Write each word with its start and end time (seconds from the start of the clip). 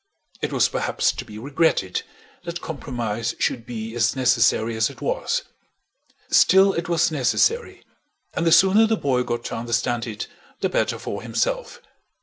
It 0.41 0.51
was 0.51 0.67
perhaps 0.67 1.11
to 1.11 1.23
be 1.23 1.37
regretted 1.37 2.01
that 2.43 2.59
compromise 2.59 3.35
should 3.37 3.67
be 3.67 3.93
as 3.93 4.15
necessary 4.15 4.75
as 4.75 4.89
it 4.89 4.99
was; 4.99 5.43
still 6.27 6.73
it 6.73 6.89
was 6.89 7.11
necessary, 7.11 7.83
and 8.33 8.43
the 8.43 8.51
sooner 8.51 8.87
the 8.87 8.97
boy 8.97 9.21
got 9.21 9.43
to 9.43 9.55
understand 9.57 10.07
it 10.07 10.25
the 10.59 10.69
better 10.69 10.97
for 10.97 11.21
himself. 11.21 11.81